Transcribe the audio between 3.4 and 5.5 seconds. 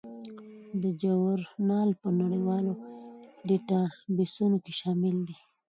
ډیټابیسونو کې شامل دی.